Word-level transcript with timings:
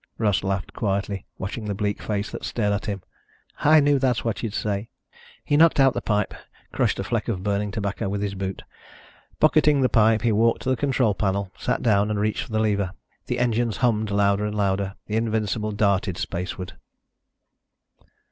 Russ 0.17 0.43
laughed 0.43 0.73
quietly, 0.73 1.27
watching 1.37 1.65
the 1.65 1.75
bleak 1.75 2.01
face 2.01 2.31
that 2.31 2.43
stared 2.43 2.73
at 2.73 2.87
him. 2.87 3.03
"I 3.59 3.79
knew 3.79 3.99
that's 3.99 4.25
what 4.25 4.41
you'd 4.41 4.51
say." 4.55 4.89
He 5.45 5.57
knocked 5.57 5.79
out 5.79 5.93
the 5.93 6.01
pipe, 6.01 6.33
crushed 6.71 6.97
a 6.97 7.03
fleck 7.03 7.27
of 7.27 7.43
burning 7.43 7.69
tobacco 7.69 8.09
with 8.09 8.23
his 8.23 8.33
boot. 8.33 8.63
Pocketing 9.39 9.81
the 9.81 9.89
pipe, 9.89 10.23
he 10.23 10.31
walked 10.31 10.63
to 10.63 10.69
the 10.69 10.75
control 10.75 11.13
panel, 11.13 11.51
sat 11.55 11.83
down 11.83 12.09
and 12.09 12.19
reached 12.19 12.41
for 12.45 12.51
the 12.51 12.57
lever. 12.59 12.93
The 13.27 13.37
engines 13.37 13.77
hummed 13.77 14.09
louder 14.09 14.43
and 14.43 14.55
louder. 14.55 14.95
The 15.05 15.17
Invincible 15.17 15.71
darted 15.71 16.17
spaceward. 16.17 16.73